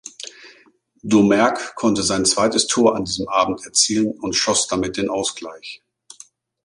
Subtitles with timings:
[1.03, 5.83] Domergue konnte sein zweites Tor an diesem Abend erzielen und schoss damit den Ausgleich.